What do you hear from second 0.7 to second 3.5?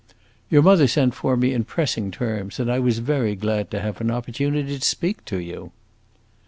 sent for me in pressing terms, and I was very